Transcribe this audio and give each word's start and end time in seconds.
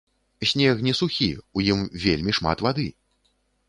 Снег 0.51 0.81
не 0.87 0.95
сухі, 1.01 1.29
у 1.59 1.67
ім 1.69 1.87
вельмі 2.09 2.31
шмат 2.43 2.57
вады. 2.69 2.93